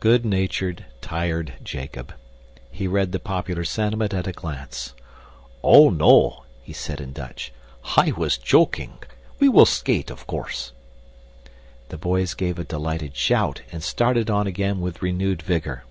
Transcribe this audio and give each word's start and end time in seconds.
Good 0.00 0.24
natured, 0.24 0.86
tired 1.02 1.52
Jacob! 1.62 2.14
He 2.70 2.88
read 2.88 3.12
the 3.12 3.18
popular 3.20 3.62
sentiment 3.62 4.14
at 4.14 4.26
a 4.26 4.32
glance. 4.32 4.94
"Oh, 5.62 5.90
no," 5.90 6.44
he 6.62 6.72
said 6.72 6.98
in 6.98 7.12
Dutch. 7.12 7.52
"I 7.98 8.12
was 8.16 8.38
joking. 8.38 8.96
We 9.38 9.50
will 9.50 9.66
skate, 9.66 10.10
of 10.10 10.26
course." 10.26 10.72
The 11.90 11.98
boys 11.98 12.32
gave 12.32 12.58
a 12.58 12.64
delighted 12.64 13.16
shout 13.18 13.60
and 13.70 13.82
started 13.82 14.30
on 14.30 14.46
again 14.46 14.80
with 14.80 15.02
renewed 15.02 15.42
vigor. 15.42 15.84